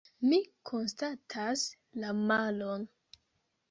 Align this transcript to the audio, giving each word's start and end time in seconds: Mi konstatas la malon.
Mi 0.29 0.37
konstatas 0.69 1.69
la 2.05 2.19
malon. 2.25 2.93